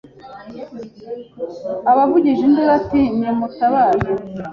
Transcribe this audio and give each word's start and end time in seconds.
aba 1.89 2.01
avugije 2.05 2.41
induru 2.47 2.71
ati 2.79 3.01
ni 3.17 3.29
mutabare 3.37 4.07